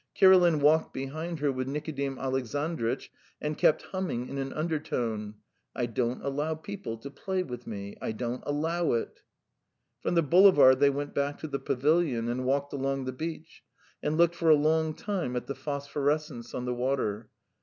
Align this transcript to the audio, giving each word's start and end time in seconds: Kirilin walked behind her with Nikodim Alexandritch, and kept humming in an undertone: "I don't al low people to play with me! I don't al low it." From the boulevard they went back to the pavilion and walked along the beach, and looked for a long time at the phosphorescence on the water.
Kirilin 0.15 0.61
walked 0.61 0.93
behind 0.95 1.41
her 1.41 1.51
with 1.51 1.67
Nikodim 1.67 2.17
Alexandritch, 2.17 3.11
and 3.39 3.55
kept 3.55 3.83
humming 3.83 4.29
in 4.29 4.39
an 4.39 4.51
undertone: 4.51 5.35
"I 5.75 5.85
don't 5.85 6.23
al 6.23 6.31
low 6.31 6.55
people 6.55 6.97
to 6.97 7.11
play 7.11 7.43
with 7.43 7.67
me! 7.67 7.97
I 8.01 8.11
don't 8.11 8.43
al 8.47 8.59
low 8.59 8.93
it." 8.93 9.21
From 9.99 10.15
the 10.15 10.23
boulevard 10.23 10.79
they 10.79 10.89
went 10.89 11.13
back 11.13 11.37
to 11.41 11.47
the 11.47 11.59
pavilion 11.59 12.29
and 12.29 12.45
walked 12.45 12.73
along 12.73 13.05
the 13.05 13.11
beach, 13.11 13.61
and 14.01 14.17
looked 14.17 14.33
for 14.33 14.49
a 14.49 14.55
long 14.55 14.95
time 14.95 15.35
at 15.35 15.45
the 15.45 15.53
phosphorescence 15.53 16.55
on 16.55 16.65
the 16.65 16.73
water. 16.73 17.29